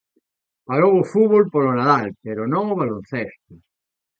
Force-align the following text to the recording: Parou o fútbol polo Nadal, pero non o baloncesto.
Parou 0.67 0.93
o 0.97 1.07
fútbol 1.11 1.43
polo 1.53 1.71
Nadal, 1.79 2.07
pero 2.25 2.41
non 2.53 2.63
o 2.73 2.79
baloncesto. 2.81 3.53